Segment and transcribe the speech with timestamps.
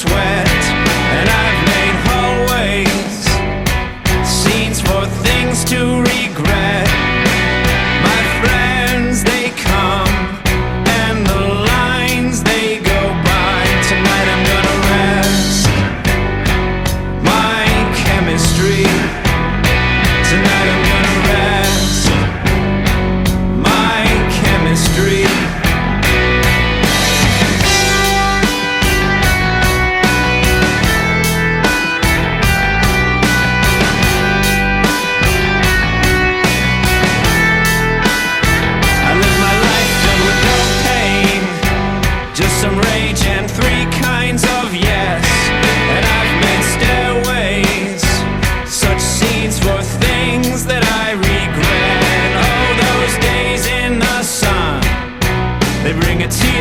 [0.00, 0.49] sweat.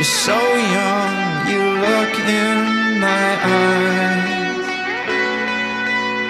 [0.00, 4.64] You're so young, you look in my eyes.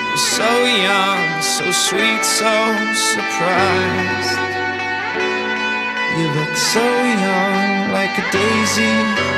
[0.09, 2.51] You're so young, so sweet, so
[3.13, 4.39] surprised.
[6.19, 8.91] You look so young, like a daisy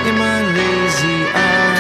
[0.09, 1.72] in my lazy eyes.